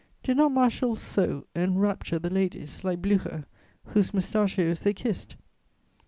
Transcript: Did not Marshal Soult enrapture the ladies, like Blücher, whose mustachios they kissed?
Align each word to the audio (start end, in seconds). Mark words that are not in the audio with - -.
Did 0.23 0.37
not 0.37 0.51
Marshal 0.51 0.95
Soult 0.95 1.45
enrapture 1.55 2.17
the 2.17 2.31
ladies, 2.31 2.83
like 2.83 3.03
Blücher, 3.03 3.45
whose 3.89 4.15
mustachios 4.15 4.81
they 4.81 4.95
kissed? 4.95 5.35